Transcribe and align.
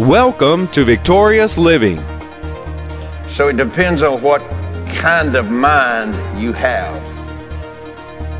Welcome 0.00 0.68
to 0.72 0.84
Victorious 0.84 1.56
Living. 1.56 1.96
So 3.30 3.48
it 3.48 3.56
depends 3.56 4.02
on 4.02 4.20
what 4.20 4.42
kind 4.88 5.34
of 5.34 5.50
mind 5.50 6.14
you 6.38 6.52
have. 6.52 7.02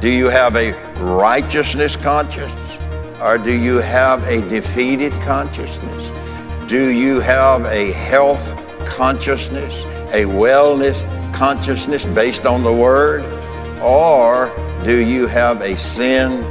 Do 0.02 0.12
you 0.12 0.26
have 0.26 0.54
a 0.54 0.72
righteousness 1.00 1.96
conscience 1.96 2.52
or 3.22 3.38
do 3.38 3.58
you 3.58 3.78
have 3.78 4.22
a 4.24 4.46
defeated 4.50 5.14
consciousness? 5.22 6.68
Do 6.68 6.90
you 6.90 7.20
have 7.20 7.64
a 7.64 7.92
health 7.92 8.54
consciousness, 8.86 9.82
a 10.12 10.26
wellness 10.26 11.02
consciousness 11.32 12.04
based 12.04 12.44
on 12.44 12.64
the 12.64 12.72
Word? 12.74 13.24
Or 13.80 14.52
do 14.84 15.02
you 15.02 15.26
have 15.26 15.62
a 15.62 15.74
sin 15.78 16.42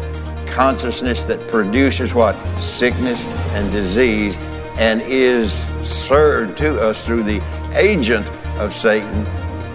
consciousness 0.48 1.26
that 1.26 1.48
produces 1.48 2.16
what? 2.16 2.34
Sickness 2.58 3.24
and 3.54 3.72
disease 3.72 4.36
and 4.78 5.02
is 5.02 5.54
served 5.82 6.58
to 6.58 6.80
us 6.82 7.06
through 7.06 7.24
the 7.24 7.42
agent 7.76 8.30
of 8.60 8.74
Satan. 8.74 9.26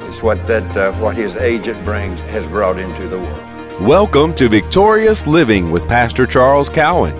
It's 0.02 0.22
what 0.22 0.46
that 0.46 0.76
uh, 0.76 0.92
what 0.94 1.16
his 1.16 1.36
agent 1.36 1.82
brings 1.84 2.20
has 2.22 2.46
brought 2.46 2.78
into 2.78 3.08
the 3.08 3.18
world. 3.18 3.80
Welcome 3.80 4.34
to 4.34 4.48
Victorious 4.48 5.26
Living 5.26 5.70
with 5.70 5.88
Pastor 5.88 6.26
Charles 6.26 6.68
Cowan. 6.68 7.14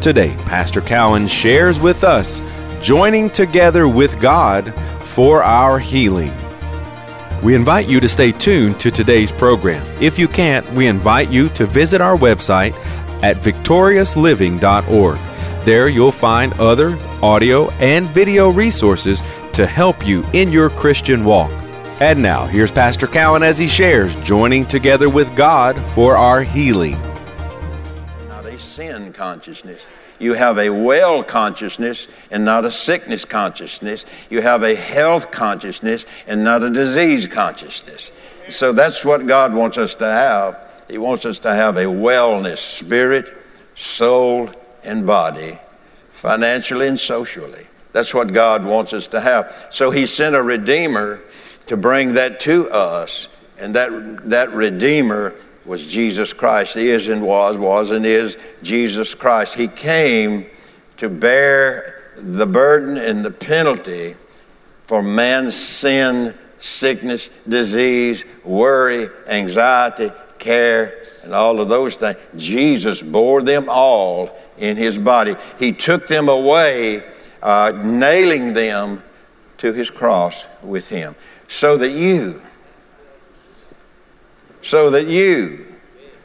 Today, 0.00 0.34
Pastor 0.40 0.80
Cowan 0.80 1.28
shares 1.28 1.78
with 1.78 2.02
us 2.02 2.40
joining 2.82 3.30
together 3.30 3.86
with 3.86 4.20
God 4.20 4.74
for 5.02 5.42
our 5.42 5.78
healing. 5.78 6.32
We 7.42 7.54
invite 7.54 7.88
you 7.88 8.00
to 8.00 8.08
stay 8.08 8.32
tuned 8.32 8.80
to 8.80 8.90
today's 8.90 9.30
program. 9.30 9.86
If 10.00 10.18
you 10.18 10.26
can't, 10.26 10.68
we 10.72 10.88
invite 10.88 11.30
you 11.30 11.48
to 11.50 11.64
visit 11.64 12.00
our 12.00 12.16
website 12.16 12.74
at 13.22 13.36
victoriousliving.org. 13.36 15.29
There 15.64 15.88
you'll 15.88 16.10
find 16.10 16.58
other 16.58 16.98
audio 17.22 17.68
and 17.72 18.08
video 18.08 18.48
resources 18.48 19.20
to 19.52 19.66
help 19.66 20.06
you 20.06 20.24
in 20.32 20.50
your 20.50 20.70
Christian 20.70 21.22
walk. 21.22 21.50
And 22.00 22.22
now, 22.22 22.46
here's 22.46 22.72
Pastor 22.72 23.06
Cowan 23.06 23.42
as 23.42 23.58
he 23.58 23.68
shares 23.68 24.14
joining 24.22 24.64
together 24.64 25.10
with 25.10 25.36
God 25.36 25.78
for 25.90 26.16
our 26.16 26.42
healing. 26.42 26.98
Not 28.26 28.46
a 28.46 28.58
sin 28.58 29.12
consciousness. 29.12 29.84
You 30.18 30.32
have 30.32 30.58
a 30.58 30.70
well 30.70 31.22
consciousness 31.22 32.08
and 32.30 32.42
not 32.42 32.64
a 32.64 32.70
sickness 32.70 33.26
consciousness. 33.26 34.06
You 34.30 34.40
have 34.40 34.62
a 34.62 34.74
health 34.74 35.30
consciousness 35.30 36.06
and 36.26 36.42
not 36.42 36.62
a 36.62 36.70
disease 36.70 37.26
consciousness. 37.26 38.12
So 38.48 38.72
that's 38.72 39.04
what 39.04 39.26
God 39.26 39.52
wants 39.52 39.76
us 39.76 39.94
to 39.96 40.06
have. 40.06 40.58
He 40.88 40.96
wants 40.96 41.26
us 41.26 41.38
to 41.40 41.54
have 41.54 41.76
a 41.76 41.84
wellness, 41.84 42.58
spirit, 42.58 43.30
soul, 43.74 44.50
and 44.84 45.06
body, 45.06 45.58
financially 46.10 46.88
and 46.88 46.98
socially. 46.98 47.66
That's 47.92 48.14
what 48.14 48.32
God 48.32 48.64
wants 48.64 48.92
us 48.92 49.08
to 49.08 49.20
have. 49.20 49.66
So 49.70 49.90
He 49.90 50.06
sent 50.06 50.34
a 50.34 50.42
Redeemer 50.42 51.20
to 51.66 51.76
bring 51.76 52.14
that 52.14 52.40
to 52.40 52.68
us, 52.70 53.28
and 53.58 53.74
that, 53.74 54.28
that 54.30 54.50
Redeemer 54.52 55.34
was 55.64 55.86
Jesus 55.86 56.32
Christ. 56.32 56.74
He 56.74 56.88
is 56.88 57.08
and 57.08 57.22
was, 57.22 57.56
was 57.58 57.90
and 57.90 58.06
is 58.06 58.36
Jesus 58.62 59.14
Christ. 59.14 59.54
He 59.54 59.68
came 59.68 60.46
to 60.96 61.08
bear 61.08 62.12
the 62.16 62.46
burden 62.46 62.96
and 62.96 63.24
the 63.24 63.30
penalty 63.30 64.16
for 64.84 65.02
man's 65.02 65.54
sin, 65.54 66.34
sickness, 66.58 67.30
disease, 67.48 68.24
worry, 68.44 69.08
anxiety, 69.26 70.10
care, 70.40 71.04
and 71.22 71.32
all 71.32 71.60
of 71.60 71.68
those 71.68 71.94
things. 71.94 72.16
Jesus 72.36 73.02
bore 73.02 73.42
them 73.42 73.66
all 73.68 74.36
in 74.58 74.76
his 74.76 74.98
body. 74.98 75.36
He 75.58 75.72
took 75.72 76.08
them 76.08 76.28
away, 76.28 77.02
uh, 77.42 77.72
nailing 77.76 78.52
them 78.54 79.02
to 79.58 79.72
his 79.72 79.90
cross 79.90 80.46
with 80.62 80.88
him, 80.88 81.14
so 81.46 81.76
that 81.76 81.92
you, 81.92 82.40
so 84.62 84.90
that 84.90 85.06
you, 85.06 85.66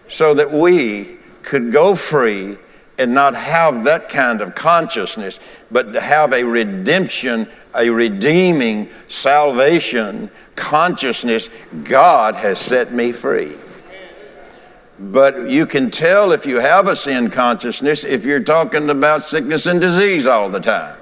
so 0.08 0.34
that 0.34 0.52
we 0.52 1.18
could 1.44 1.72
go 1.72 1.96
free 1.96 2.58
and 2.98 3.14
not 3.14 3.36
have 3.36 3.84
that 3.84 4.08
kind 4.08 4.42
of 4.42 4.56
consciousness, 4.56 5.40
but 5.70 5.94
to 5.94 6.00
have 6.00 6.32
a 6.34 6.44
redemption, 6.44 7.48
a 7.76 7.90
redeeming 7.90 8.90
salvation 9.10 10.32
consciousness. 10.56 11.50
God 11.84 12.36
has 12.36 12.58
set 12.58 12.94
me 12.94 13.12
free. 13.12 13.54
But 14.98 15.50
you 15.50 15.66
can 15.66 15.92
tell 15.92 16.32
if 16.32 16.46
you 16.46 16.60
have 16.60 16.88
a 16.88 16.96
sin 16.96 17.30
consciousness 17.30 18.04
if 18.04 18.26
you're 18.26 18.44
talking 18.44 18.90
about 18.90 19.24
sickness 19.24 19.66
and 19.66 19.82
disease 19.82 20.26
all 20.26 20.50
the 20.50 20.60
time. 20.60 20.96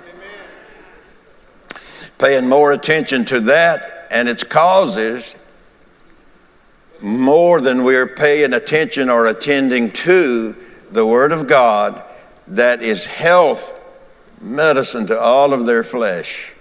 Paying 2.17 2.47
more 2.47 2.71
attention 2.71 3.25
to 3.25 3.39
that 3.41 4.07
and 4.09 4.27
its 4.27 4.43
causes 4.43 5.35
more 7.01 7.59
than 7.59 7.83
we're 7.83 8.07
paying 8.07 8.53
attention 8.53 9.09
or 9.09 9.27
attending 9.27 9.91
to 9.91 10.55
the 10.91 11.05
Word 11.05 11.31
of 11.31 11.47
God 11.47 12.01
that 12.47 12.81
is 12.81 13.05
health 13.05 13.79
medicine 14.41 15.05
to 15.07 15.19
all 15.19 15.53
of 15.53 15.65
their 15.65 15.83
flesh. 15.83 16.53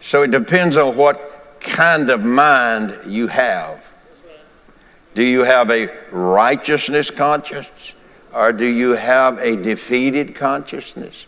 So 0.00 0.22
it 0.22 0.30
depends 0.30 0.76
on 0.76 0.96
what 0.96 1.60
kind 1.60 2.10
of 2.10 2.24
mind 2.24 2.98
you 3.06 3.26
have. 3.28 3.83
Do 5.14 5.24
you 5.24 5.44
have 5.44 5.70
a 5.70 5.88
righteousness 6.10 7.10
conscience 7.10 7.94
or 8.34 8.52
do 8.52 8.66
you 8.66 8.92
have 8.92 9.38
a 9.38 9.56
defeated 9.56 10.34
consciousness? 10.34 11.26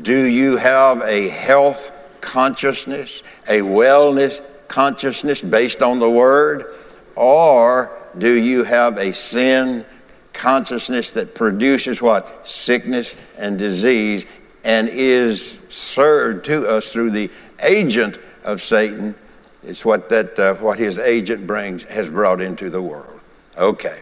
Do 0.00 0.24
you 0.24 0.56
have 0.56 1.02
a 1.02 1.28
health 1.28 1.92
consciousness, 2.20 3.22
a 3.46 3.60
wellness 3.60 4.42
consciousness 4.68 5.42
based 5.42 5.82
on 5.82 5.98
the 5.98 6.10
Word? 6.10 6.74
Or 7.14 7.90
do 8.16 8.32
you 8.32 8.64
have 8.64 8.98
a 8.98 9.12
sin 9.12 9.84
consciousness 10.32 11.12
that 11.12 11.34
produces 11.34 12.00
what? 12.00 12.46
Sickness 12.46 13.14
and 13.38 13.58
disease 13.58 14.26
and 14.64 14.88
is 14.88 15.58
served 15.68 16.44
to 16.46 16.66
us 16.66 16.92
through 16.92 17.10
the 17.10 17.30
agent 17.62 18.18
of 18.44 18.60
Satan. 18.60 19.14
It's 19.62 19.84
what 19.84 20.08
that 20.08 20.38
uh, 20.38 20.54
what 20.54 20.78
his 20.78 20.98
agent 20.98 21.46
brings 21.46 21.84
has 21.84 22.08
brought 22.08 22.40
into 22.40 22.70
the 22.70 22.82
world. 22.82 23.15
Okay. 23.58 24.00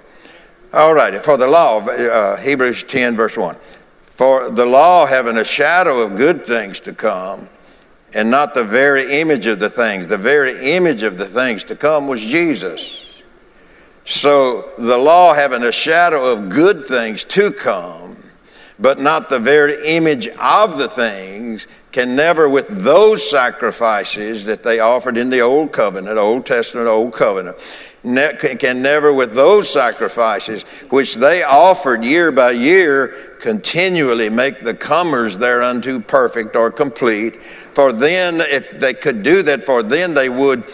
All 0.72 0.94
right. 0.94 1.14
For 1.24 1.36
the 1.36 1.46
law, 1.46 1.80
uh, 1.80 2.36
Hebrews 2.36 2.82
10, 2.84 3.14
verse 3.14 3.36
1. 3.36 3.56
For 4.02 4.50
the 4.50 4.66
law 4.66 5.06
having 5.06 5.36
a 5.36 5.44
shadow 5.44 6.00
of 6.02 6.16
good 6.16 6.44
things 6.44 6.80
to 6.80 6.92
come, 6.92 7.48
and 8.14 8.30
not 8.30 8.54
the 8.54 8.64
very 8.64 9.20
image 9.20 9.46
of 9.46 9.58
the 9.58 9.68
things. 9.68 10.06
The 10.06 10.18
very 10.18 10.74
image 10.74 11.02
of 11.02 11.18
the 11.18 11.24
things 11.24 11.64
to 11.64 11.76
come 11.76 12.06
was 12.06 12.20
Jesus. 12.24 13.22
So 14.04 14.70
the 14.78 14.98
law 14.98 15.34
having 15.34 15.62
a 15.62 15.72
shadow 15.72 16.32
of 16.32 16.48
good 16.48 16.84
things 16.84 17.24
to 17.24 17.50
come, 17.50 18.16
but 18.78 19.00
not 19.00 19.28
the 19.28 19.40
very 19.40 19.76
image 19.86 20.28
of 20.28 20.78
the 20.78 20.88
things, 20.88 21.66
can 21.90 22.16
never, 22.16 22.48
with 22.48 22.68
those 22.68 23.28
sacrifices 23.28 24.44
that 24.46 24.62
they 24.62 24.80
offered 24.80 25.16
in 25.16 25.30
the 25.30 25.40
Old 25.40 25.72
Covenant, 25.72 26.18
Old 26.18 26.44
Testament, 26.44 26.88
Old 26.88 27.12
Covenant, 27.12 27.56
can 28.04 28.82
never, 28.82 29.12
with 29.12 29.34
those 29.34 29.70
sacrifices, 29.70 30.62
which 30.90 31.14
they 31.16 31.42
offered 31.42 32.04
year 32.04 32.30
by 32.30 32.50
year, 32.50 33.36
continually 33.40 34.28
make 34.28 34.60
the 34.60 34.74
comers 34.74 35.38
thereunto 35.38 36.00
perfect 36.00 36.54
or 36.54 36.70
complete. 36.70 37.36
For 37.42 37.92
then, 37.92 38.40
if 38.40 38.78
they 38.78 38.92
could 38.92 39.22
do 39.22 39.42
that, 39.42 39.62
for 39.62 39.82
then 39.82 40.14
they 40.14 40.28
would, 40.28 40.64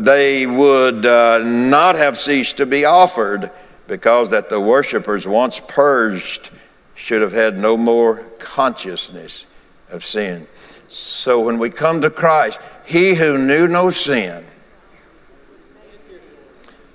they 0.00 0.46
would 0.46 1.04
uh, 1.04 1.40
not 1.44 1.96
have 1.96 2.16
ceased 2.16 2.56
to 2.56 2.66
be 2.66 2.84
offered, 2.84 3.50
because 3.86 4.30
that 4.30 4.48
the 4.48 4.60
worshippers, 4.60 5.26
once 5.26 5.60
purged, 5.60 6.50
should 6.94 7.22
have 7.22 7.32
had 7.32 7.58
no 7.58 7.76
more 7.76 8.16
consciousness 8.38 9.46
of 9.90 10.04
sin. 10.04 10.46
So 10.88 11.40
when 11.40 11.58
we 11.58 11.70
come 11.70 12.00
to 12.00 12.10
Christ, 12.10 12.60
he 12.84 13.14
who 13.14 13.38
knew 13.38 13.68
no 13.68 13.90
sin 13.90 14.44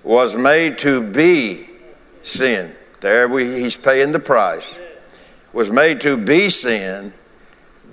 was 0.03 0.35
made 0.35 0.77
to 0.79 1.01
be 1.01 1.67
sin. 2.21 2.75
There 3.00 3.27
we, 3.27 3.45
he's 3.45 3.77
paying 3.77 4.11
the 4.11 4.19
price. 4.19 4.77
Was 5.53 5.69
made 5.69 6.01
to 6.01 6.17
be 6.17 6.50
sin 6.50 7.13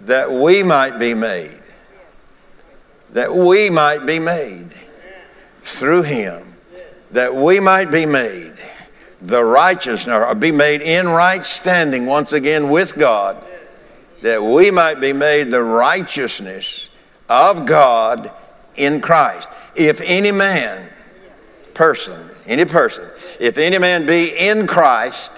that 0.03 0.31
we 0.31 0.63
might 0.63 0.99
be 0.99 1.15
made. 1.15 1.59
That 3.11 3.35
we 3.35 3.71
might 3.71 4.07
be 4.07 4.19
made 4.19 4.69
through 5.63 6.03
him. 6.03 6.55
That 7.13 7.35
we 7.35 7.61
might 7.61 7.91
be 7.91 8.07
made 8.07 8.53
the 9.21 9.45
righteousness, 9.45 10.15
or 10.15 10.35
be 10.35 10.53
made 10.53 10.81
in 10.81 11.09
right 11.09 11.45
standing 11.45 12.07
once 12.07 12.33
again 12.33 12.71
with 12.71 12.97
God. 12.97 13.37
That 14.23 14.43
we 14.43 14.71
might 14.71 15.01
be 15.01 15.13
made 15.13 15.51
the 15.51 15.63
righteousness 15.63 16.89
of 17.29 17.67
God 17.67 18.33
in 18.77 19.01
Christ. 19.01 19.49
If 19.75 20.01
any 20.01 20.33
man 20.33 20.90
person, 21.81 22.29
any 22.47 22.65
person, 22.65 23.09
if 23.41 23.57
any 23.57 23.79
man 23.79 24.07
be 24.07 24.33
in 24.39 24.67
Christ, 24.67 25.33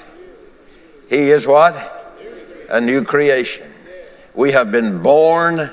he 1.08 1.30
is 1.30 1.46
what? 1.46 1.74
A 2.70 2.80
new 2.80 3.04
creation. 3.04 3.70
We 4.34 4.52
have 4.52 4.72
been 4.72 5.02
born 5.02 5.70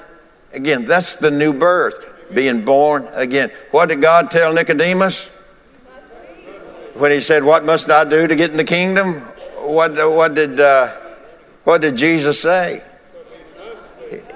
Again, 0.54 0.86
that's 0.86 1.16
the 1.16 1.30
new 1.30 1.54
birth, 1.54 2.34
being 2.34 2.66
born 2.66 3.08
again. 3.14 3.52
What 3.72 3.90
did 3.90 4.02
God 4.02 4.32
tell 4.32 4.54
Nicodemus? 4.54 5.30
When 6.96 7.12
he 7.12 7.22
said, 7.22 7.44
What 7.44 7.66
must 7.66 7.90
I 7.90 8.04
do 8.04 8.28
to 8.28 8.36
get 8.36 8.52
in 8.52 8.58
the 8.58 8.64
kingdom? 8.64 9.16
What, 9.58 9.92
what, 10.12 10.34
did, 10.34 10.60
uh, 10.60 10.90
what 11.64 11.82
did 11.82 11.96
Jesus 11.96 12.42
say? 12.42 12.82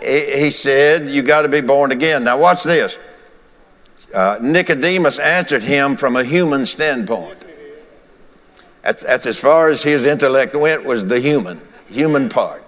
He, 0.01 0.43
he 0.43 0.51
said, 0.51 1.09
You 1.09 1.23
got 1.23 1.41
to 1.41 1.49
be 1.49 1.61
born 1.61 1.91
again. 1.91 2.23
Now, 2.23 2.37
watch 2.37 2.63
this. 2.63 2.97
Uh, 4.11 4.39
Nicodemus 4.41 5.19
answered 5.19 5.63
him 5.63 5.95
from 5.95 6.15
a 6.15 6.23
human 6.23 6.65
standpoint. 6.65 7.45
That's, 8.81 9.03
that's 9.03 9.25
as 9.25 9.39
far 9.39 9.69
as 9.69 9.83
his 9.83 10.05
intellect 10.05 10.55
went 10.55 10.83
was 10.83 11.05
the 11.07 11.19
human, 11.19 11.61
human 11.89 12.29
part. 12.29 12.63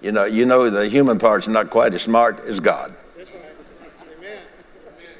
You 0.00 0.10
know, 0.10 0.24
you 0.24 0.46
know 0.46 0.68
the 0.68 0.88
human 0.88 1.18
part's 1.18 1.46
not 1.46 1.70
quite 1.70 1.94
as 1.94 2.02
smart 2.02 2.40
as 2.40 2.58
God. 2.58 2.94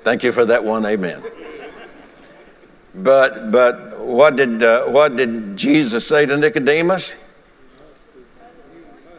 Thank 0.03 0.25
you 0.25 0.33
for 0.33 0.45
that 0.47 0.65
one, 0.65 0.85
amen. 0.85 1.23
But 2.95 3.51
but 3.53 4.05
what 4.05 4.37
did 4.37 4.63
uh, 4.63 4.87
what 4.87 5.17
did 5.17 5.57
Jesus 5.57 6.07
say 6.07 6.27
to 6.27 6.37
Nicodemus? 6.37 7.15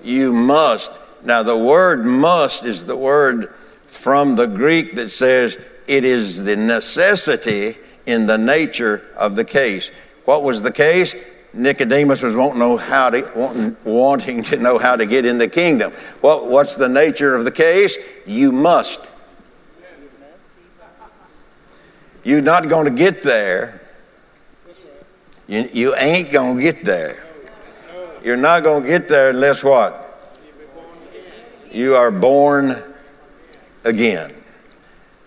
You 0.04 0.34
must. 0.34 0.92
Now 1.24 1.42
the 1.42 1.58
word 1.58 2.06
must 2.06 2.66
is 2.66 2.86
the 2.86 2.98
word 2.98 3.54
from 3.88 4.36
the 4.36 4.46
Greek 4.46 4.96
that 4.96 5.10
says 5.10 5.58
it 5.88 6.06
is 6.06 6.44
the 6.44 6.56
necessity 6.56 7.78
in 8.06 8.26
the 8.26 8.38
nature 8.38 9.04
of 9.18 9.36
the 9.36 9.46
case. 9.46 9.92
What 10.26 10.44
was 10.44 10.62
the 10.62 10.72
case? 10.72 11.16
Nicodemus 11.54 12.24
was 12.24 12.36
wanting, 12.36 12.60
know 12.60 12.78
how 12.78 13.12
to, 13.12 13.30
wanting, 13.36 13.78
wanting 13.84 14.42
to 14.44 14.58
know 14.58 14.80
how 14.80 14.96
to 14.96 15.06
get 15.06 15.26
in 15.26 15.38
the 15.38 15.48
kingdom. 15.48 15.94
Well, 16.22 16.48
what's 16.50 16.76
the 16.76 16.90
nature 16.90 17.36
of 17.36 17.46
the 17.46 17.52
case? 17.52 17.98
You 18.26 18.52
must. 18.52 19.08
You're 22.24 22.42
not 22.42 22.70
going 22.70 22.86
to 22.86 22.92
get 22.92 23.22
there. 23.22 23.82
You, 25.48 25.70
you 25.74 25.96
ain't 25.96 26.32
going 26.32 26.58
to 26.58 26.64
get 26.64 26.84
there. 26.84 27.24
You're 28.24 28.38
not 28.38 28.64
going 28.64 28.84
to 28.84 28.90
get 28.90 29.08
there 29.08 29.30
unless 29.30 29.64
what? 29.64 30.00
You 31.72 31.96
are 31.96 32.12
born 32.12 32.76
again. 33.84 34.34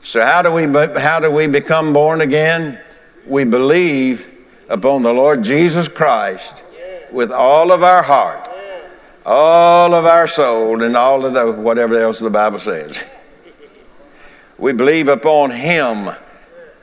So 0.06 0.24
how 0.24 0.40
do 0.40 0.52
we 0.52 0.66
how 1.00 1.18
do 1.18 1.32
we 1.32 1.48
become 1.48 1.92
born 1.92 2.20
again? 2.20 2.78
We 3.26 3.42
believe 3.42 4.46
upon 4.68 5.02
the 5.02 5.12
Lord 5.12 5.42
Jesus 5.42 5.88
Christ 5.88 6.62
with 7.10 7.32
all 7.32 7.72
of 7.72 7.82
our 7.82 8.04
heart, 8.04 8.48
all 9.26 9.92
of 9.94 10.04
our 10.04 10.28
soul, 10.28 10.84
and 10.84 10.96
all 10.96 11.26
of 11.26 11.34
the 11.34 11.50
whatever 11.60 12.00
else 12.00 12.20
the 12.20 12.30
Bible 12.30 12.60
says. 12.60 13.04
We 14.58 14.72
believe 14.72 15.08
upon 15.08 15.50
Him 15.50 16.08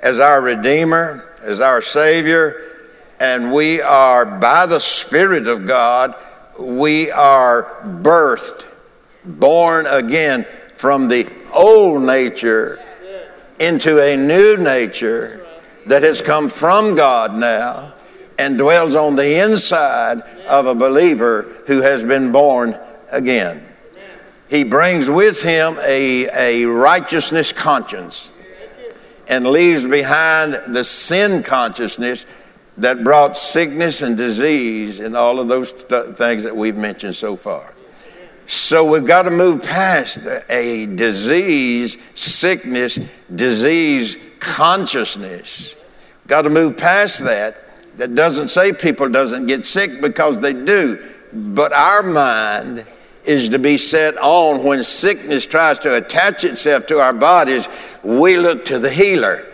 as 0.01 0.19
our 0.19 0.41
Redeemer, 0.41 1.29
as 1.43 1.61
our 1.61 1.81
Savior, 1.81 2.89
and 3.21 3.53
we 3.53 3.81
are, 3.81 4.25
by 4.25 4.65
the 4.65 4.81
Spirit 4.81 5.47
of 5.47 5.65
God, 5.65 6.13
we 6.59 7.09
are 7.09 7.69
birthed, 8.01 8.65
born 9.23 9.85
again 9.85 10.45
from 10.75 11.07
the 11.07 11.25
old 11.53 12.03
nature 12.03 12.81
into 13.59 14.01
a 14.01 14.15
new 14.15 14.57
nature 14.57 15.45
that 15.85 16.03
has 16.03 16.21
come 16.21 16.49
from 16.49 16.95
God 16.95 17.35
now 17.35 17.93
and 18.39 18.57
dwells 18.57 18.95
on 18.95 19.15
the 19.15 19.43
inside 19.43 20.21
of 20.47 20.65
a 20.65 20.75
believer 20.75 21.43
who 21.67 21.81
has 21.81 22.03
been 22.03 22.31
born 22.31 22.77
again. 23.11 23.65
He 24.49 24.63
brings 24.63 25.09
with 25.09 25.41
him 25.41 25.77
a, 25.83 26.27
a 26.33 26.65
righteousness 26.65 27.51
conscience 27.51 28.31
and 29.27 29.47
leaves 29.47 29.85
behind 29.85 30.59
the 30.67 30.83
sin 30.83 31.43
consciousness 31.43 32.25
that 32.77 33.03
brought 33.03 33.37
sickness 33.37 34.01
and 34.01 34.17
disease 34.17 34.99
and 34.99 35.15
all 35.15 35.39
of 35.39 35.47
those 35.47 35.71
th- 35.71 36.15
things 36.15 36.43
that 36.43 36.55
we've 36.55 36.75
mentioned 36.75 37.15
so 37.15 37.35
far. 37.35 37.72
So 38.45 38.83
we've 38.83 39.05
got 39.05 39.23
to 39.23 39.31
move 39.31 39.63
past 39.63 40.19
a 40.49 40.85
disease, 40.85 41.97
sickness, 42.15 42.99
disease 43.33 44.17
consciousness. 44.39 45.75
Got 46.27 46.43
to 46.43 46.49
move 46.49 46.77
past 46.77 47.23
that. 47.23 47.63
That 47.97 48.15
doesn't 48.15 48.49
say 48.49 48.73
people 48.73 49.09
doesn't 49.09 49.45
get 49.45 49.65
sick 49.65 50.01
because 50.01 50.39
they 50.39 50.53
do. 50.53 51.11
But 51.31 51.73
our 51.73 52.03
mind 52.03 52.85
is 53.23 53.49
to 53.49 53.59
be 53.59 53.77
set 53.77 54.17
on 54.17 54.63
when 54.63 54.83
sickness 54.83 55.45
tries 55.45 55.79
to 55.79 55.95
attach 55.95 56.43
itself 56.43 56.85
to 56.87 56.99
our 56.99 57.13
bodies, 57.13 57.69
we 58.03 58.37
look 58.37 58.65
to 58.65 58.79
the 58.79 58.89
healer. 58.89 59.45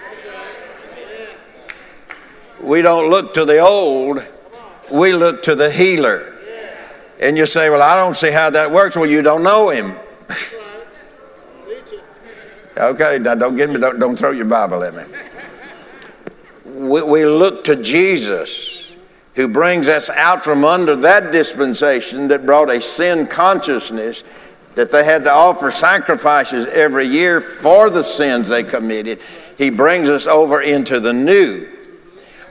We 2.61 2.81
don't 2.81 3.09
look 3.09 3.33
to 3.35 3.45
the 3.45 3.59
old, 3.59 4.25
we 4.91 5.13
look 5.13 5.43
to 5.43 5.55
the 5.55 5.69
healer. 5.69 6.38
And 7.19 7.37
you 7.37 7.45
say, 7.45 7.69
Well, 7.69 7.81
I 7.81 8.01
don't 8.01 8.15
see 8.15 8.31
how 8.31 8.49
that 8.49 8.71
works. 8.71 8.95
Well, 8.95 9.09
you 9.09 9.21
don't 9.21 9.43
know 9.43 9.69
him. 9.69 9.95
Okay, 12.79 13.19
now 13.19 13.35
don't 13.35 13.57
give 13.57 13.69
me, 13.71 13.77
don't, 13.77 13.99
don't 13.99 14.15
throw 14.15 14.31
your 14.31 14.45
Bible 14.45 14.83
at 14.83 14.95
me. 14.95 15.03
We, 16.65 17.01
we 17.01 17.25
look 17.25 17.65
to 17.65 17.75
Jesus, 17.75 18.93
who 19.35 19.49
brings 19.49 19.89
us 19.89 20.09
out 20.09 20.41
from 20.41 20.63
under 20.63 20.95
that 20.95 21.33
dispensation 21.33 22.29
that 22.29 22.45
brought 22.45 22.69
a 22.69 22.79
sin 22.79 23.27
consciousness 23.27 24.23
that 24.75 24.91
they 24.91 25.03
had 25.03 25.25
to 25.25 25.31
offer 25.31 25.71
sacrifices 25.71 26.67
every 26.67 27.05
year 27.05 27.41
for 27.41 27.89
the 27.89 28.03
sins 28.03 28.47
they 28.47 28.63
committed. 28.63 29.19
He 29.57 29.69
brings 29.69 30.07
us 30.07 30.25
over 30.25 30.61
into 30.61 31.01
the 31.01 31.11
new, 31.11 31.67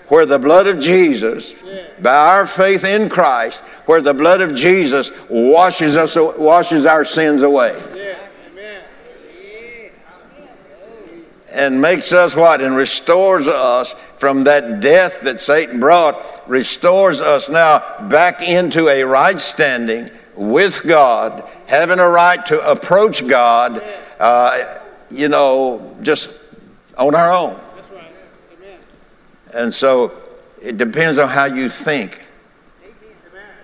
where 0.09 0.26
the 0.26 0.38
blood 0.38 0.67
of 0.67 0.79
Jesus, 0.79 1.55
by 2.03 2.14
our 2.14 2.47
faith 2.47 2.85
in 2.85 3.09
Christ, 3.09 3.64
where 3.88 4.02
the 4.02 4.12
blood 4.12 4.43
of 4.43 4.55
Jesus 4.55 5.12
washes 5.31 5.96
us 5.96 6.14
washes 6.14 6.85
our 6.85 7.06
sins 7.06 7.40
away. 7.40 7.75
and 11.50 11.81
makes 11.81 12.12
us 12.12 12.37
what? 12.37 12.61
And 12.61 12.76
restores 12.76 13.49
us 13.49 13.94
from 14.19 14.44
that 14.44 14.81
death 14.81 15.23
that 15.23 15.40
Satan 15.40 15.81
brought, 15.81 16.46
restores 16.46 17.23
us 17.23 17.49
now 17.49 17.82
back 18.08 18.43
into 18.43 18.88
a 18.88 19.05
right 19.05 19.40
standing 19.40 20.11
with 20.37 20.82
God, 20.87 21.43
having 21.67 21.99
a 21.99 22.08
right 22.08 22.44
to 22.44 22.70
approach 22.70 23.26
God, 23.26 23.82
uh, 24.20 24.81
you 25.11 25.30
know, 25.30 25.97
just 26.02 26.38
on 26.99 27.14
our 27.14 27.33
own. 27.33 27.59
And 29.54 29.73
so 29.73 30.12
it 30.61 30.76
depends 30.76 31.16
on 31.16 31.28
how 31.28 31.47
you 31.47 31.71
think. 31.71 32.27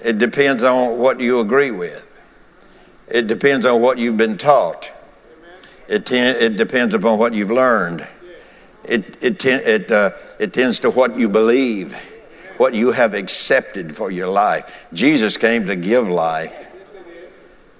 It 0.04 0.18
depends 0.18 0.62
on 0.62 0.98
what 0.98 1.18
you 1.18 1.40
agree 1.40 1.70
with. 1.70 2.20
It 3.08 3.26
depends 3.26 3.64
on 3.64 3.80
what 3.80 3.96
you've 3.96 4.18
been 4.18 4.36
taught. 4.36 4.92
It, 5.88 6.10
it 6.12 6.56
depends 6.58 6.94
upon 6.94 7.18
what 7.18 7.32
you've 7.32 7.50
learned. 7.50 8.06
It, 8.84 9.16
it, 9.22 9.42
it, 9.46 9.90
uh, 9.90 10.10
it 10.38 10.52
tends 10.52 10.80
to 10.80 10.90
what 10.90 11.16
you 11.16 11.30
believe, 11.30 11.94
what 12.58 12.74
you 12.74 12.92
have 12.92 13.14
accepted 13.14 13.96
for 13.96 14.10
your 14.10 14.28
life. 14.28 14.86
Jesus 14.92 15.38
came 15.38 15.66
to 15.66 15.76
give 15.76 16.06
life 16.06 16.66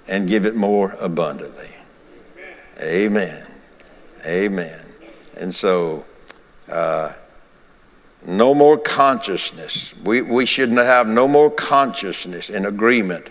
and 0.07 0.27
give 0.27 0.47
it 0.47 0.55
more 0.55 0.95
abundantly. 0.99 1.69
Amen. 2.81 3.45
Amen. 4.25 4.79
And 5.37 5.53
so, 5.53 6.05
uh, 6.71 7.13
no 8.27 8.55
more 8.55 8.77
consciousness. 8.77 9.93
We, 10.03 10.21
we 10.21 10.45
shouldn't 10.45 10.79
have 10.79 11.07
no 11.07 11.27
more 11.27 11.49
consciousness 11.51 12.49
in 12.49 12.65
agreement 12.65 13.29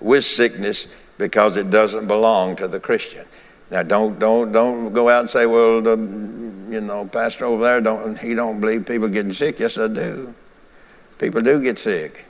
with 0.00 0.24
sickness 0.24 0.88
because 1.18 1.56
it 1.56 1.70
doesn't 1.70 2.06
belong 2.06 2.56
to 2.56 2.68
the 2.68 2.80
Christian. 2.80 3.24
Now, 3.70 3.82
don't 3.82 4.18
don't 4.18 4.52
don't 4.52 4.92
go 4.92 5.08
out 5.08 5.20
and 5.20 5.30
say, 5.30 5.46
"Well, 5.46 5.80
the, 5.80 5.96
you 5.96 6.80
know, 6.80 7.06
pastor 7.06 7.46
over 7.46 7.62
there 7.62 7.80
don't 7.80 8.18
he 8.18 8.34
don't 8.34 8.60
believe 8.60 8.86
people 8.86 9.08
getting 9.08 9.32
sick." 9.32 9.58
Yes, 9.58 9.78
I 9.78 9.88
do. 9.88 10.34
People 11.18 11.40
do 11.40 11.62
get 11.62 11.78
sick. 11.78 12.26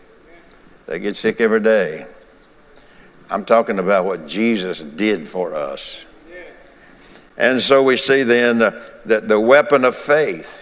They 0.87 0.99
get 0.99 1.17
sick 1.17 1.41
every 1.41 1.61
day. 1.61 2.07
I'm 3.31 3.45
talking 3.45 3.79
about 3.79 4.05
what 4.05 4.27
Jesus 4.27 4.81
did 4.81 5.27
for 5.27 5.55
us. 5.55 6.07
And 7.39 7.61
so 7.61 7.83
we 7.83 7.97
see 7.97 8.23
then 8.25 8.59
that 8.59 9.27
the 9.27 9.41
weapon 9.41 9.85
of 9.85 9.97
faith, 9.97 10.62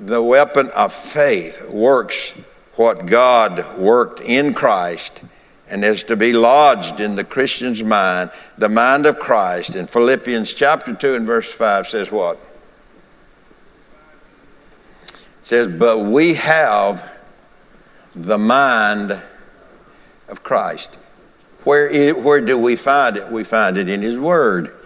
the 0.00 0.22
weapon 0.22 0.70
of 0.76 0.92
faith 0.92 1.70
works 1.70 2.32
what 2.76 3.06
God 3.06 3.78
worked 3.78 4.20
in 4.20 4.52
Christ 4.54 5.22
and 5.68 5.84
is 5.84 6.04
to 6.04 6.16
be 6.16 6.32
lodged 6.32 7.00
in 7.00 7.14
the 7.14 7.24
Christian's 7.24 7.82
mind, 7.82 8.30
the 8.58 8.68
mind 8.68 9.06
of 9.06 9.18
Christ. 9.18 9.76
In 9.76 9.86
Philippians 9.86 10.52
chapter 10.52 10.94
2 10.94 11.14
and 11.14 11.26
verse 11.26 11.52
5 11.52 11.86
says 11.86 12.12
what? 12.12 12.38
It 15.06 15.24
says, 15.40 15.68
But 15.68 16.00
we 16.00 16.34
have 16.34 17.12
the 18.14 18.38
mind 18.38 19.20
of 20.28 20.42
Christ. 20.42 20.96
Where, 21.64 22.14
where 22.14 22.40
do 22.40 22.58
we 22.58 22.76
find 22.76 23.16
it? 23.16 23.30
We 23.30 23.44
find 23.44 23.78
it 23.78 23.88
in 23.88 24.02
His 24.02 24.18
Word. 24.18 24.76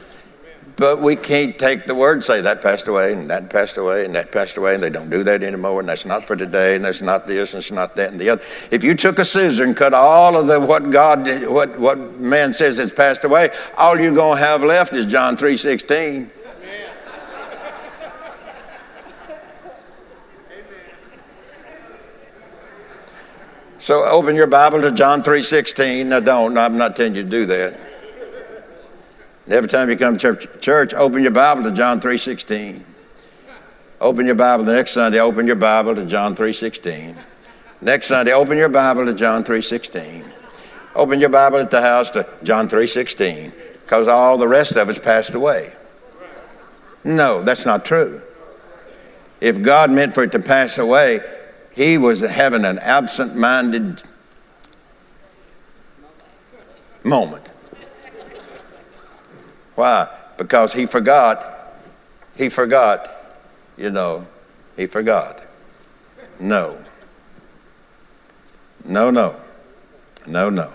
But 0.79 1.01
we 1.01 1.17
can't 1.17 1.59
take 1.59 1.87
the 1.87 1.95
word 1.95 2.19
and 2.19 2.25
say 2.25 2.41
that 2.41 2.63
passed 2.63 2.87
away 2.87 3.13
and 3.13 3.29
that 3.31 3.51
passed 3.51 3.79
away 3.79 4.05
and 4.05 4.15
that 4.15 4.31
passed 4.31 4.57
away 4.57 4.75
and 4.75 4.83
they 4.83 4.91
don't 4.91 5.11
do 5.11 5.25
that 5.25 5.43
anymore 5.43 5.81
and 5.81 5.89
that's 5.89 6.07
not 6.07 6.25
for 6.25 6.37
today 6.37 6.77
and 6.77 6.85
that's 6.85 7.03
not 7.03 7.27
this 7.27 7.53
and 7.53 7.59
it's 7.59 7.73
not 7.73 7.97
that 7.97 8.13
and 8.13 8.21
the 8.21 8.31
other. 8.31 8.43
If 8.71 8.85
you 8.85 8.95
took 8.95 9.19
a 9.19 9.25
scissor 9.25 9.65
and 9.65 9.77
cut 9.77 9.93
all 9.93 10.39
of 10.39 10.47
the 10.47 10.61
what 10.61 10.91
God 10.91 11.27
what 11.47 11.77
what 11.81 11.99
man 12.21 12.53
says 12.53 12.77
has 12.79 12.93
passed 12.93 13.25
away, 13.25 13.51
all 13.77 13.99
you're 13.99 14.15
gonna 14.15 14.39
have 14.39 14.63
left 14.63 14.93
is 14.93 15.07
John 15.07 15.37
three 15.37 15.57
sixteen. 15.57 16.31
So 23.81 24.05
open 24.05 24.37
your 24.37 24.47
Bible 24.47 24.83
to 24.83 24.93
John 24.93 25.23
3.16. 25.23 26.07
Now 26.07 26.21
don't, 26.21 26.59
I'm 26.59 26.77
not 26.77 26.95
telling 26.95 27.15
you 27.15 27.23
to 27.23 27.29
do 27.29 27.47
that. 27.47 27.88
Every 29.51 29.69
time 29.69 29.89
you 29.89 29.97
come 29.97 30.17
to 30.17 30.21
church, 30.21 30.61
church 30.61 30.93
open 30.93 31.23
your 31.23 31.31
Bible 31.31 31.63
to 31.63 31.73
John 31.73 32.01
3.16. 32.01 32.83
Open 34.01 34.27
your 34.27 34.35
Bible 34.35 34.65
the 34.65 34.75
next 34.75 34.93
Sunday, 34.93 35.21
open 35.21 35.47
your 35.47 35.57
Bible 35.57 35.95
to 35.95 36.05
John 36.05 36.37
3.16. 36.37 37.17
Next 37.81 38.09
Sunday, 38.09 38.33
open 38.33 38.59
your 38.59 38.69
Bible 38.69 39.07
to 39.07 39.15
John 39.15 39.43
3.16. 39.43 40.23
Open 40.95 41.19
your 41.19 41.31
Bible 41.31 41.59
at 41.59 41.71
the 41.71 41.81
house 41.81 42.11
to 42.11 42.29
John 42.43 42.69
3.16 42.69 43.53
because 43.83 44.07
all 44.07 44.37
the 44.37 44.47
rest 44.47 44.77
of 44.77 44.91
it's 44.91 44.99
passed 44.99 45.35
away. 45.35 45.73
No, 47.03 47.43
that's 47.43 47.65
not 47.65 47.85
true. 47.85 48.21
If 49.41 49.63
God 49.63 49.91
meant 49.91 50.13
for 50.13 50.25
it 50.25 50.33
to 50.33 50.41
pass 50.41 50.77
away, 50.77 51.21
he 51.73 51.97
was 51.97 52.21
having 52.21 52.65
an 52.65 52.79
absent 52.81 53.35
minded 53.35 54.03
moment. 57.03 57.49
Why? 59.79 60.09
Because 60.37 60.73
he 60.73 60.87
forgot. 60.87 61.47
He 62.37 62.49
forgot. 62.49 63.09
You 63.77 63.91
know, 63.91 64.27
he 64.77 64.87
forgot. 64.87 65.41
No. 66.41 66.85
No, 68.85 69.13
no. 69.13 69.37
No, 70.27 70.51
no. 70.51 70.73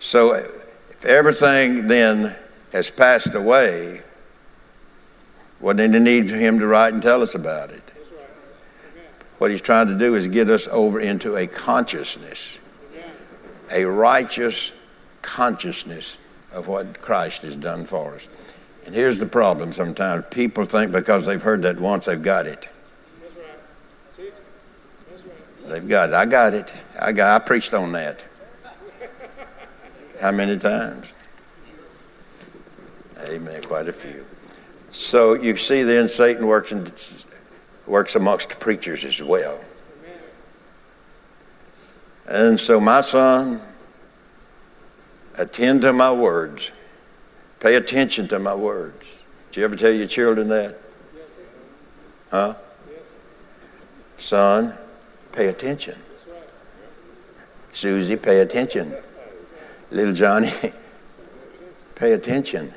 So 0.00 0.34
if 0.34 1.04
everything 1.04 1.86
then 1.86 2.34
has 2.72 2.90
passed 2.90 3.36
away, 3.36 4.02
what 5.60 5.76
did 5.76 5.94
he 5.94 6.00
need 6.00 6.28
for 6.28 6.34
him 6.34 6.58
to 6.58 6.66
write 6.66 6.92
and 6.92 7.00
tell 7.00 7.22
us 7.22 7.36
about 7.36 7.70
it? 7.70 7.92
What 9.38 9.52
he's 9.52 9.62
trying 9.62 9.86
to 9.86 9.96
do 9.96 10.16
is 10.16 10.26
get 10.26 10.50
us 10.50 10.66
over 10.72 10.98
into 10.98 11.36
a 11.36 11.46
consciousness, 11.46 12.58
a 13.70 13.84
righteous 13.84 14.72
consciousness 15.22 16.16
of 16.52 16.68
what 16.68 17.00
Christ 17.00 17.42
has 17.42 17.56
done 17.56 17.84
for 17.84 18.16
us. 18.16 18.26
And 18.86 18.94
here's 18.94 19.20
the 19.20 19.26
problem 19.26 19.72
sometimes 19.72 20.24
people 20.30 20.64
think 20.64 20.92
because 20.92 21.26
they've 21.26 21.42
heard 21.42 21.62
that 21.62 21.78
once, 21.78 22.06
they've 22.06 22.20
got 22.20 22.46
it. 22.46 22.68
They've 25.66 25.88
got 25.88 26.10
it. 26.10 26.14
I 26.14 26.26
got 26.26 26.54
it. 26.54 26.74
I 26.98 27.12
got 27.12 27.40
I 27.40 27.44
preached 27.44 27.74
on 27.74 27.92
that. 27.92 28.24
How 30.20 30.32
many 30.32 30.58
times? 30.58 31.06
Amen. 33.28 33.62
Quite 33.62 33.88
a 33.88 33.92
few. 33.92 34.26
So 34.90 35.34
you 35.34 35.56
see 35.56 35.84
then 35.84 36.08
Satan 36.08 36.46
works 36.46 36.72
in 36.72 36.86
works 37.86 38.16
amongst 38.16 38.58
preachers 38.58 39.04
as 39.04 39.22
well. 39.22 39.60
And 42.26 42.58
so, 42.58 42.80
my 42.80 43.00
son, 43.00 43.60
attend 45.40 45.82
to 45.82 45.92
my 45.92 46.12
words. 46.12 46.72
Pay 47.60 47.74
attention 47.74 48.28
to 48.28 48.38
my 48.38 48.54
words. 48.54 49.06
Did 49.50 49.60
you 49.60 49.64
ever 49.64 49.76
tell 49.76 49.90
your 49.90 50.06
children 50.06 50.48
that? 50.48 50.78
Yes, 51.16 51.30
sir. 51.32 51.42
Huh? 52.30 52.54
Yes, 52.88 53.06
sir. 53.06 53.14
Son, 54.16 54.74
pay 55.32 55.48
attention. 55.48 55.98
That's 56.10 56.26
right. 56.26 56.36
Susie, 57.72 58.16
pay 58.16 58.40
attention. 58.40 58.94
Little 59.90 60.14
Johnny, 60.14 60.52
pay 61.94 62.12
attention. 62.12 62.72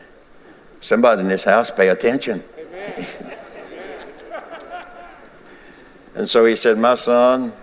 Somebody 0.79 1.22
in 1.22 1.27
this 1.27 1.43
house, 1.43 1.70
pay 1.70 1.89
attention. 1.89 2.43
Amen. 2.58 3.38
And 6.15 6.29
so 6.29 6.46
he 6.46 6.55
said, 6.55 6.77
My 6.77 6.93
son, 6.93 7.53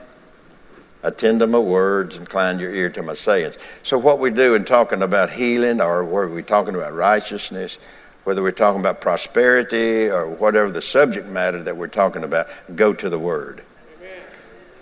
attend 1.03 1.41
to 1.41 1.47
my 1.47 1.59
words, 1.59 2.17
incline 2.17 2.59
your 2.59 2.75
ear 2.75 2.91
to 2.91 3.03
my 3.03 3.15
sayings. 3.15 3.57
So, 3.83 3.99
what 3.99 4.19
we 4.19 4.31
do 4.31 4.55
in 4.55 4.65
talking 4.65 5.03
about 5.03 5.31
healing, 5.31 5.81
or 5.81 6.05
whether 6.05 6.29
we're 6.29 6.43
talking 6.43 6.75
about 6.75 6.95
righteousness, 6.95 7.79
whether 8.25 8.43
we're 8.43 8.53
talking 8.53 8.81
about 8.81 9.01
prosperity, 9.01 10.09
or 10.09 10.29
whatever 10.29 10.71
the 10.71 10.83
subject 10.83 11.27
matter 11.27 11.63
that 11.63 11.77
we're 11.77 11.89
talking 11.89 12.25
about, 12.25 12.49
go 12.75 12.93
to 12.93 13.09
the 13.09 13.19
Word. 13.19 13.65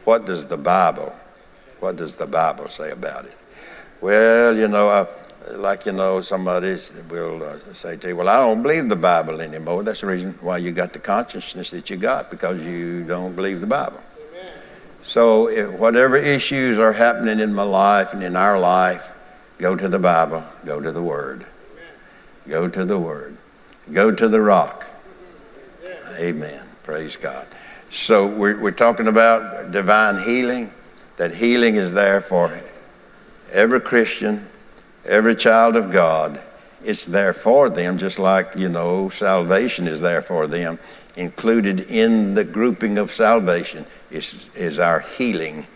What 0.04 0.24
does 0.26 0.46
the 0.46 0.56
Bible, 0.56 1.14
what 1.80 1.96
does 1.96 2.16
the 2.16 2.26
Bible 2.26 2.68
say 2.68 2.90
about 2.90 3.26
it? 3.26 3.36
Well, 4.00 4.56
you 4.56 4.68
know, 4.68 4.88
uh, 4.88 5.06
like 5.52 5.86
you 5.86 5.92
know, 5.92 6.20
somebody 6.20 6.76
will 7.10 7.42
uh, 7.42 7.58
say 7.72 7.96
to 7.96 8.08
you, 8.08 8.16
"Well, 8.16 8.28
I 8.28 8.38
don't 8.38 8.62
believe 8.62 8.88
the 8.88 8.96
Bible 8.96 9.40
anymore." 9.40 9.82
That's 9.82 10.00
the 10.00 10.06
reason 10.06 10.34
why 10.40 10.58
you 10.58 10.72
got 10.72 10.92
the 10.92 10.98
consciousness 10.98 11.70
that 11.70 11.90
you 11.90 11.96
got 11.96 12.30
because 12.30 12.60
you 12.62 13.04
don't 13.04 13.34
believe 13.34 13.60
the 13.60 13.66
Bible. 13.66 14.00
So, 15.02 15.48
if 15.48 15.70
whatever 15.70 16.16
issues 16.16 16.78
are 16.78 16.92
happening 16.92 17.40
in 17.40 17.54
my 17.54 17.62
life 17.62 18.12
and 18.12 18.22
in 18.22 18.34
our 18.36 18.58
life, 18.58 19.14
go 19.58 19.76
to 19.76 19.88
the 19.88 19.98
Bible, 19.98 20.44
go 20.64 20.80
to 20.80 20.90
the 20.90 21.02
Word, 21.02 21.46
go 22.48 22.68
to 22.68 22.84
the 22.84 22.98
Word, 22.98 23.36
go 23.92 24.12
to 24.12 24.28
the 24.28 24.40
rock. 24.40 24.86
Amen. 26.18 26.66
Praise 26.82 27.16
God. 27.16 27.46
So, 27.90 28.26
we're, 28.26 28.60
we're 28.60 28.70
talking 28.72 29.06
about 29.06 29.70
divine 29.70 30.22
healing, 30.22 30.72
that 31.16 31.32
healing 31.34 31.76
is 31.76 31.94
there 31.94 32.20
for 32.20 32.58
every 33.52 33.80
Christian, 33.80 34.46
every 35.04 35.36
child 35.36 35.76
of 35.76 35.90
God. 35.90 36.40
It's 36.84 37.06
there 37.06 37.32
for 37.32 37.70
them, 37.70 37.98
just 37.98 38.18
like, 38.18 38.56
you 38.56 38.68
know, 38.68 39.08
salvation 39.08 39.88
is 39.88 40.00
there 40.00 40.22
for 40.22 40.46
them. 40.46 40.78
Included 41.16 41.80
in 41.90 42.34
the 42.34 42.44
grouping 42.44 42.98
of 42.98 43.10
salvation 43.10 43.84
is, 44.10 44.50
is 44.54 44.78
our 44.78 45.00
healing 45.00 45.66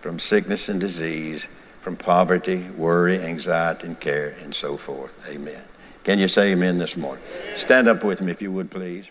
from 0.00 0.18
sickness 0.18 0.68
and 0.68 0.80
disease, 0.80 1.48
from 1.80 1.96
poverty, 1.96 2.68
worry, 2.76 3.18
anxiety, 3.20 3.86
and 3.86 3.98
care, 4.00 4.34
and 4.42 4.54
so 4.54 4.76
forth. 4.76 5.28
Amen. 5.30 5.62
Can 6.02 6.18
you 6.18 6.28
say 6.28 6.52
amen 6.52 6.78
this 6.78 6.96
morning? 6.96 7.24
Stand 7.56 7.88
up 7.88 8.04
with 8.04 8.20
me 8.20 8.30
if 8.30 8.42
you 8.42 8.52
would, 8.52 8.70
please. 8.70 9.10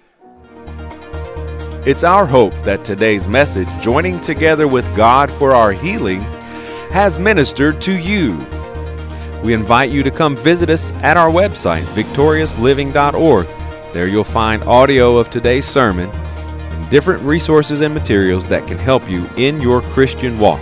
It's 1.86 2.04
our 2.04 2.26
hope 2.26 2.54
that 2.64 2.86
today's 2.86 3.28
message, 3.28 3.68
joining 3.82 4.22
together 4.22 4.68
with 4.68 4.86
God 4.96 5.32
for 5.32 5.54
our 5.54 5.72
healing, 5.72 6.22
has 6.92 7.20
ministered 7.20 7.82
to 7.82 7.94
you. 7.94 8.38
We 9.44 9.54
invite 9.54 9.92
you 9.92 10.04
to 10.04 10.12
come 10.12 10.38
visit 10.38 10.70
us 10.70 10.92
at 11.02 11.18
our 11.18 11.30
website, 11.30 11.84
victoriousliving.org. 11.96 13.48
There 13.94 14.08
you'll 14.08 14.24
find 14.24 14.64
audio 14.64 15.18
of 15.18 15.30
today's 15.30 15.66
sermon 15.66 16.10
different 16.90 17.22
resources 17.24 17.82
and 17.82 17.94
materials 17.94 18.48
that 18.48 18.66
can 18.68 18.78
help 18.78 19.10
you 19.10 19.28
in 19.38 19.60
your 19.60 19.82
Christian 19.82 20.40
walk. 20.40 20.62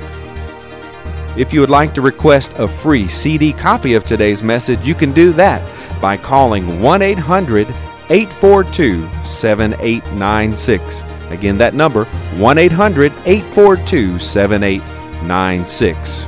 If 1.37 1.53
you 1.53 1.61
would 1.61 1.69
like 1.69 1.93
to 1.93 2.01
request 2.01 2.51
a 2.57 2.67
free 2.67 3.07
CD 3.07 3.53
copy 3.53 3.93
of 3.93 4.03
today's 4.03 4.43
message, 4.43 4.85
you 4.85 4.93
can 4.93 5.13
do 5.13 5.31
that 5.33 5.61
by 6.01 6.17
calling 6.17 6.81
1 6.81 7.01
800 7.01 7.67
842 8.09 9.09
7896. 9.25 11.01
Again, 11.29 11.57
that 11.57 11.73
number 11.73 12.03
1 12.35 12.57
800 12.57 13.13
842 13.25 14.19
7896. 14.19 16.25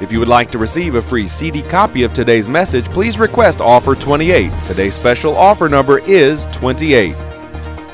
If 0.00 0.12
you 0.12 0.20
would 0.20 0.28
like 0.28 0.50
to 0.52 0.58
receive 0.58 0.94
a 0.94 1.02
free 1.02 1.28
CD 1.28 1.60
copy 1.60 2.04
of 2.04 2.14
today's 2.14 2.48
message, 2.48 2.86
please 2.86 3.18
request 3.18 3.60
offer 3.60 3.94
28. 3.94 4.50
Today's 4.66 4.94
special 4.94 5.36
offer 5.36 5.68
number 5.68 5.98
is 5.98 6.46
28. 6.46 7.27